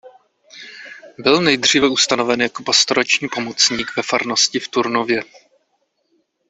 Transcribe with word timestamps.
Byl 1.19 1.41
nejdříve 1.41 1.87
ustanoven 1.89 2.41
jako 2.41 2.63
pastorační 2.63 3.27
pomocník 3.35 3.87
ve 3.97 4.03
farnosti 4.03 4.59
v 4.59 4.67
Turnově. 4.67 5.23